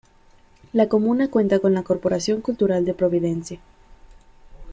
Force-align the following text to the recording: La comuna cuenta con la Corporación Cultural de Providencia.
La 0.73 0.89
comuna 0.89 1.27
cuenta 1.29 1.59
con 1.59 1.75
la 1.75 1.83
Corporación 1.83 2.41
Cultural 2.41 2.83
de 2.85 2.95
Providencia. 2.95 3.59